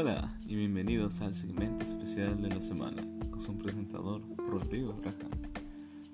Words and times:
Hola 0.00 0.32
y 0.46 0.54
bienvenidos 0.54 1.20
al 1.22 1.34
segmento 1.34 1.82
especial 1.82 2.40
de 2.40 2.50
la 2.50 2.62
semana 2.62 3.02
con 3.30 3.40
su 3.40 3.58
presentador 3.58 4.22
Rodrigo 4.36 4.96
Graham. 5.02 5.32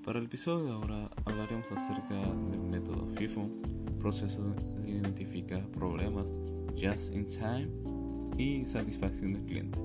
Para 0.02 0.20
el 0.20 0.24
episodio 0.24 0.64
de 0.64 0.72
ahora 0.72 1.10
hablaremos 1.26 1.70
acerca 1.70 2.14
del 2.50 2.62
método 2.62 3.06
FIFO, 3.08 3.46
proceso 4.00 4.54
de 4.80 4.90
identificar 4.90 5.62
problemas, 5.66 6.24
just 6.82 7.12
in 7.12 7.26
time 7.26 7.68
y 8.38 8.64
satisfacción 8.64 9.34
del 9.34 9.44
cliente, 9.44 9.78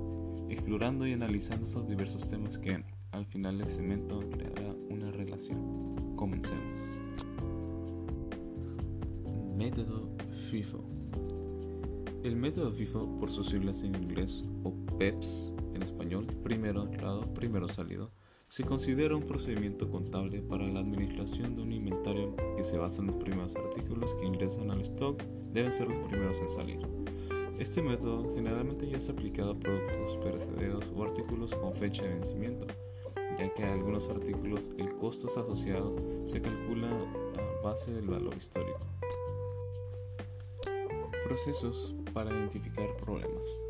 explorando 0.47 1.05
y 1.05 1.11
analizando 1.11 1.65
estos 1.65 1.85
diversos 1.89 2.25
temas 2.25 2.57
que 2.57 2.81
al 3.11 3.25
final 3.25 3.57
del 3.57 3.67
segmento 3.67 4.21
creará 4.29 4.73
una 4.89 5.11
relación. 5.11 6.15
Comencemos. 6.15 6.63
Método 9.57 10.15
FIFO. 10.49 10.98
El 12.29 12.35
método 12.35 12.71
FIFO, 12.71 13.17
por 13.17 13.31
sus 13.31 13.47
siglas 13.47 13.81
en 13.81 13.95
inglés 13.95 14.45
o 14.63 14.71
PEPS 14.99 15.51
en 15.73 15.81
español, 15.81 16.27
primero 16.43 16.83
entrado, 16.83 17.21
primero 17.33 17.67
salido, 17.67 18.11
se 18.47 18.63
considera 18.63 19.15
un 19.15 19.23
procedimiento 19.23 19.89
contable 19.89 20.43
para 20.43 20.67
la 20.67 20.81
administración 20.81 21.55
de 21.55 21.63
un 21.63 21.71
inventario 21.71 22.35
que 22.55 22.61
se 22.61 22.77
basa 22.77 23.01
en 23.01 23.07
los 23.07 23.15
primeros 23.15 23.55
artículos 23.55 24.13
que 24.13 24.27
ingresan 24.27 24.69
al 24.69 24.81
stock, 24.81 25.19
deben 25.51 25.73
ser 25.73 25.87
los 25.87 26.07
primeros 26.07 26.39
en 26.39 26.49
salir. 26.49 26.79
Este 27.57 27.81
método 27.81 28.31
generalmente 28.35 28.87
ya 28.87 28.97
es 28.97 29.09
aplicado 29.09 29.53
a 29.53 29.59
productos 29.59 30.17
perecederos 30.17 30.85
o 30.95 31.03
artículos 31.03 31.55
con 31.55 31.73
fecha 31.73 32.03
de 32.03 32.09
vencimiento, 32.09 32.67
ya 33.39 33.51
que 33.55 33.63
a 33.63 33.73
algunos 33.73 34.07
artículos 34.07 34.69
el 34.77 34.95
costo 34.97 35.25
asociado 35.25 35.95
se 36.25 36.39
calcula 36.43 36.91
a 36.91 37.63
base 37.63 37.91
del 37.91 38.05
valor 38.05 38.37
histórico. 38.37 38.85
Procesos 41.27 41.95
para 42.13 42.31
identificar 42.31 42.95
problemas. 42.97 43.61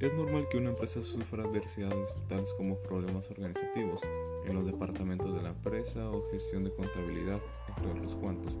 Es 0.00 0.14
normal 0.14 0.46
que 0.48 0.58
una 0.58 0.70
empresa 0.70 1.02
sufra 1.02 1.42
adversidades 1.42 2.16
tales 2.28 2.54
como 2.54 2.76
problemas 2.82 3.28
organizativos 3.30 4.00
en 4.46 4.54
los 4.54 4.64
departamentos 4.64 5.34
de 5.34 5.42
la 5.42 5.48
empresa 5.48 6.08
o 6.08 6.22
gestión 6.30 6.62
de 6.62 6.70
contabilidad, 6.70 7.40
entre 7.68 7.90
otros 7.90 8.14
cuantos. 8.14 8.56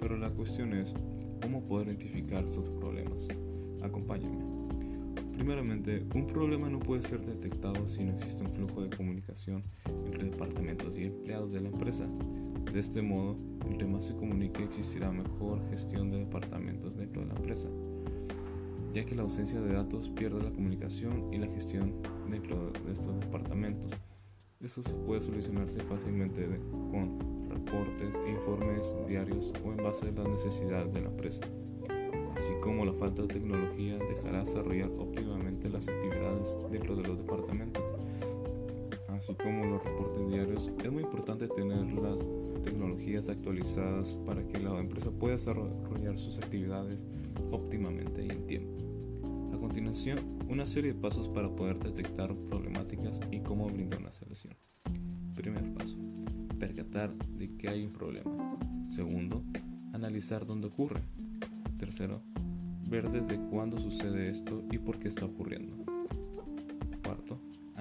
Pero 0.00 0.16
la 0.16 0.30
cuestión 0.30 0.72
es 0.72 0.92
cómo 1.40 1.62
poder 1.68 1.86
identificar 1.86 2.42
estos 2.42 2.68
problemas. 2.68 3.28
Acompáñenme. 3.80 4.44
Primeramente, 5.34 6.04
un 6.16 6.26
problema 6.26 6.68
no 6.68 6.80
puede 6.80 7.02
ser 7.02 7.24
detectado 7.24 7.86
si 7.86 8.02
no 8.02 8.16
existe 8.16 8.42
un 8.42 8.50
flujo 8.50 8.82
de 8.82 8.96
comunicación 8.96 9.62
entre 10.04 10.24
departamentos 10.24 10.96
y 10.96 11.04
empleados 11.04 11.52
de 11.52 11.60
la 11.60 11.68
empresa. 11.68 12.08
De 12.72 12.80
este 12.80 13.02
modo, 13.02 13.36
entre 13.70 13.86
más 13.86 14.06
se 14.06 14.16
comunique 14.16 14.64
existirá 14.64 15.12
mejor 15.12 15.64
gestión 15.70 16.10
de 16.10 16.18
departamentos 16.18 16.96
dentro 16.96 17.22
de 17.22 17.28
la 17.28 17.34
empresa 17.34 17.68
ya 18.94 19.04
que 19.04 19.14
la 19.14 19.22
ausencia 19.22 19.60
de 19.60 19.72
datos 19.72 20.08
pierde 20.10 20.42
la 20.42 20.50
comunicación 20.50 21.32
y 21.32 21.38
la 21.38 21.46
gestión 21.46 21.94
dentro 22.30 22.70
de 22.84 22.92
estos 22.92 23.18
departamentos. 23.20 23.90
Esto 24.60 24.82
se 24.82 24.94
puede 24.94 25.20
solucionarse 25.20 25.80
fácilmente 25.80 26.46
con 26.90 27.48
reportes 27.48 28.14
informes 28.28 28.94
diarios 29.08 29.52
o 29.64 29.70
en 29.72 29.78
base 29.78 30.08
a 30.08 30.12
las 30.12 30.28
necesidades 30.28 30.92
de 30.92 31.00
la 31.00 31.08
empresa. 31.08 31.42
Así 32.36 32.52
como 32.62 32.84
la 32.84 32.92
falta 32.92 33.22
de 33.22 33.28
tecnología 33.28 33.96
dejará 33.98 34.40
desarrollar 34.40 34.90
óptimamente 34.98 35.68
las 35.68 35.88
actividades 35.88 36.58
dentro 36.70 36.96
de 36.96 37.02
los 37.02 37.18
departamentos. 37.18 37.82
Así 39.22 39.36
como 39.36 39.64
los 39.66 39.84
reportes 39.84 40.28
diarios, 40.28 40.72
es 40.82 40.90
muy 40.90 41.04
importante 41.04 41.46
tener 41.46 41.86
las 41.92 42.18
tecnologías 42.64 43.28
actualizadas 43.28 44.18
para 44.26 44.44
que 44.48 44.58
la 44.58 44.76
empresa 44.80 45.12
pueda 45.12 45.34
desarrollar 45.34 46.18
sus 46.18 46.38
actividades 46.38 47.04
óptimamente 47.52 48.26
y 48.26 48.30
en 48.30 48.46
tiempo. 48.48 48.78
A 49.54 49.58
continuación, 49.58 50.18
una 50.48 50.66
serie 50.66 50.92
de 50.92 50.98
pasos 50.98 51.28
para 51.28 51.48
poder 51.54 51.78
detectar 51.78 52.34
problemáticas 52.34 53.20
y 53.30 53.38
cómo 53.38 53.68
brindar 53.68 54.00
una 54.00 54.10
solución. 54.10 54.56
Primer 55.36 55.72
paso, 55.72 55.96
percatar 56.58 57.14
de 57.14 57.56
que 57.56 57.68
hay 57.68 57.84
un 57.84 57.92
problema. 57.92 58.58
Segundo, 58.88 59.44
analizar 59.92 60.44
dónde 60.46 60.66
ocurre. 60.66 61.00
Tercero, 61.78 62.24
ver 62.90 63.08
desde 63.08 63.38
cuándo 63.50 63.78
sucede 63.78 64.28
esto 64.28 64.64
y 64.72 64.78
por 64.78 64.98
qué 64.98 65.06
está 65.06 65.26
ocurriendo. 65.26 65.81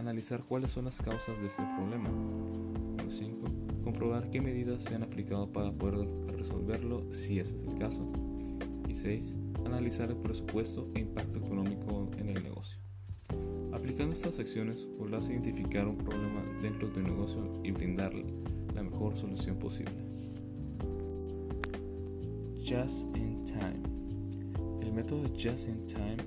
Analizar 0.01 0.43
cuáles 0.43 0.71
son 0.71 0.85
las 0.85 0.99
causas 0.99 1.39
de 1.39 1.45
este 1.45 1.61
problema. 1.77 2.09
Número 2.09 3.07
5. 3.07 3.47
Comprobar 3.83 4.31
qué 4.31 4.41
medidas 4.41 4.83
se 4.83 4.95
han 4.95 5.03
aplicado 5.03 5.53
para 5.53 5.71
poder 5.71 6.09
resolverlo 6.35 7.05
si 7.13 7.37
ese 7.37 7.55
es 7.55 7.67
el 7.67 7.77
caso. 7.77 8.11
Y 8.89 8.95
6 8.95 9.35
analizar 9.63 10.09
el 10.09 10.17
presupuesto 10.17 10.89
e 10.95 11.01
impacto 11.01 11.37
económico 11.37 12.09
en 12.17 12.29
el 12.29 12.41
negocio. 12.41 12.79
Aplicando 13.73 14.13
estas 14.13 14.39
acciones 14.39 14.85
podrás 14.97 15.29
identificar 15.29 15.87
un 15.87 15.99
problema 15.99 16.41
dentro 16.63 16.87
de 16.87 16.95
tu 16.95 17.01
negocio 17.01 17.53
y 17.63 17.69
brindar 17.69 18.11
la 18.73 18.81
mejor 18.81 19.15
solución 19.15 19.59
posible. 19.59 19.93
Just 22.59 23.05
in 23.15 23.45
Time. 23.45 24.00
El 24.91 24.97
método 24.97 25.23
Just 25.29 25.69
in 25.69 25.85
Time 25.87 26.17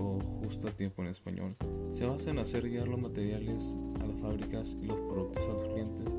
o 0.00 0.20
justo 0.44 0.68
a 0.68 0.70
tiempo 0.70 1.02
en 1.02 1.08
español 1.08 1.56
se 1.92 2.06
basa 2.06 2.30
en 2.30 2.38
hacer 2.38 2.62
llegar 2.62 2.86
los 2.86 3.00
materiales 3.00 3.76
a 4.00 4.06
las 4.06 4.16
fábricas 4.16 4.78
y 4.80 4.86
los 4.86 5.00
productos 5.00 5.44
a 5.44 5.52
los 5.54 5.68
clientes 5.72 6.16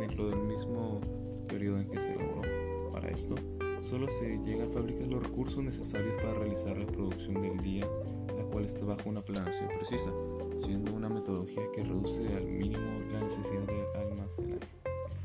dentro 0.00 0.28
del 0.28 0.42
mismo 0.42 1.00
periodo 1.46 1.78
en 1.78 1.88
que 1.88 2.00
se 2.00 2.12
elaboró. 2.12 2.42
Para 2.90 3.08
esto, 3.08 3.36
Solo 3.84 4.08
se 4.08 4.38
llega 4.38 4.64
a 4.64 4.68
fabricar 4.68 5.06
los 5.08 5.22
recursos 5.22 5.62
necesarios 5.62 6.16
para 6.16 6.32
realizar 6.32 6.74
la 6.74 6.86
producción 6.86 7.42
del 7.42 7.60
día, 7.60 7.86
la 8.34 8.42
cual 8.44 8.64
está 8.64 8.82
bajo 8.86 9.10
una 9.10 9.20
planeación 9.20 9.68
precisa, 9.68 10.10
siendo 10.60 10.94
una 10.94 11.10
metodología 11.10 11.62
que 11.74 11.84
reduce 11.84 12.26
al 12.34 12.46
mínimo 12.46 12.82
la 13.12 13.20
necesidad 13.20 13.60
de 13.66 13.86
almacenaje, 14.00 14.66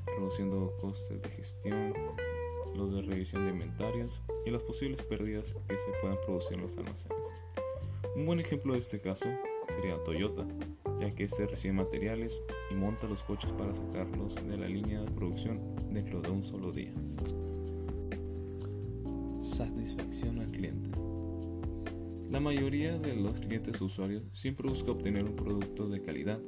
reduciendo 0.08 0.74
costes 0.82 1.22
de 1.22 1.30
gestión, 1.30 1.94
los 2.76 2.94
de 2.94 3.02
revisión 3.02 3.46
de 3.46 3.52
inventarios 3.52 4.22
y 4.46 4.52
las 4.52 4.64
posibles 4.64 5.02
pérdidas 5.02 5.56
que 5.68 5.78
se 5.78 5.92
puedan 6.02 6.18
producir 6.26 6.54
en 6.54 6.62
los 6.62 6.78
almacenes. 6.78 7.18
Un 8.16 8.26
buen 8.26 8.40
ejemplo 8.40 8.74
de 8.74 8.80
este 8.80 9.00
caso 9.00 9.30
sería 9.70 10.04
Toyota, 10.04 10.48
ya 11.00 11.12
que 11.12 11.26
este 11.26 11.46
recibe 11.46 11.74
materiales 11.74 12.42
y 12.72 12.76
monta 12.76 13.08
los 13.08 13.24
coches 13.24 13.52
para 13.54 13.74
sacarlos 13.74 14.36
de 14.36 14.58
la 14.58 14.68
línea 14.68 15.02
de 15.02 15.12
producción 15.12 15.76
dentro 15.92 16.22
de 16.22 16.30
un 16.30 16.44
solo 16.44 16.72
día 16.72 16.94
satisfacción 19.60 20.40
al 20.40 20.52
cliente. 20.52 20.90
La 22.30 22.40
mayoría 22.40 22.98
de 22.98 23.16
los 23.16 23.40
clientes 23.40 23.82
usuarios 23.82 24.24
siempre 24.34 24.70
busca 24.70 24.92
obtener 24.92 25.26
un 25.26 25.36
producto 25.36 25.90
de 25.90 26.02
calidad, 26.02 26.40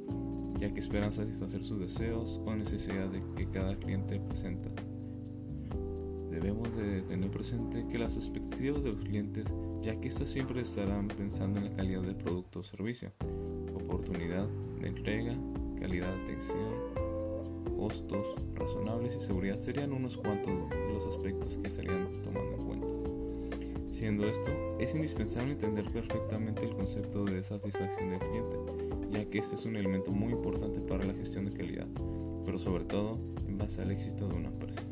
ya 0.58 0.72
que 0.72 0.80
esperan 0.80 1.12
satisfacer 1.12 1.64
sus 1.64 1.80
deseos 1.80 2.40
o 2.46 2.54
necesidades 2.54 3.22
que 3.36 3.50
cada 3.50 3.76
cliente 3.76 4.20
presenta. 4.20 4.70
Debemos 6.42 6.76
de 6.76 7.02
tener 7.02 7.30
presente 7.30 7.86
que 7.88 7.98
las 7.98 8.16
expectativas 8.16 8.82
de 8.82 8.90
los 8.90 9.04
clientes, 9.04 9.44
ya 9.80 9.94
que 10.00 10.08
éstas 10.08 10.28
siempre 10.28 10.60
estarán 10.62 11.06
pensando 11.06 11.60
en 11.60 11.66
la 11.66 11.76
calidad 11.76 12.02
del 12.02 12.16
producto 12.16 12.60
o 12.60 12.64
servicio, 12.64 13.12
oportunidad 13.72 14.48
de 14.80 14.88
entrega, 14.88 15.36
calidad 15.78 16.12
de 16.12 16.22
atención, 16.22 16.74
costos 17.78 18.26
razonables 18.56 19.14
y 19.14 19.20
seguridad 19.20 19.56
serían 19.58 19.92
unos 19.92 20.16
cuantos 20.16 20.68
de 20.68 20.92
los 20.92 21.06
aspectos 21.06 21.58
que 21.58 21.68
estarían 21.68 22.08
tomando 22.24 22.56
en 22.56 22.62
cuenta. 22.66 22.86
Siendo 23.92 24.26
esto, 24.26 24.50
es 24.80 24.96
indispensable 24.96 25.52
entender 25.52 25.92
perfectamente 25.92 26.64
el 26.64 26.74
concepto 26.74 27.24
de 27.24 27.44
satisfacción 27.44 28.10
del 28.10 28.18
cliente, 28.18 28.56
ya 29.12 29.24
que 29.30 29.38
este 29.38 29.54
es 29.54 29.64
un 29.64 29.76
elemento 29.76 30.10
muy 30.10 30.32
importante 30.32 30.80
para 30.80 31.04
la 31.04 31.14
gestión 31.14 31.44
de 31.44 31.52
calidad, 31.52 31.86
pero 32.44 32.58
sobre 32.58 32.84
todo 32.84 33.20
en 33.46 33.58
base 33.58 33.80
al 33.80 33.92
éxito 33.92 34.26
de 34.26 34.34
una 34.34 34.48
empresa. 34.48 34.82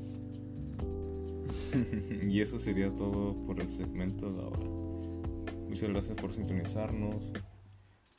y 2.29 2.41
eso 2.41 2.59
sería 2.59 2.91
todo 2.91 3.35
por 3.47 3.61
el 3.61 3.69
segmento 3.69 4.33
de 4.33 4.43
ahora. 4.43 4.91
Muchas 5.69 5.89
gracias 5.89 6.17
por 6.21 6.33
sintonizarnos 6.33 7.31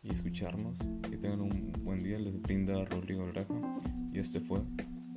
y 0.01 0.11
escucharnos. 0.11 0.79
Que 1.09 1.17
tengan 1.17 1.41
un 1.41 1.73
buen 1.83 2.01
día. 2.01 2.17
Les 2.17 2.41
brinda 2.41 2.85
Rodrigo 2.85 3.29
Raja 3.31 3.53
y 4.13 4.19
este 4.19 4.39
fue 4.39 4.61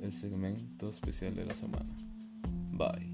el 0.01 0.11
segmento 0.11 0.89
especial 0.89 1.35
de 1.35 1.45
la 1.45 1.53
semana. 1.53 1.95
Bye. 2.71 3.11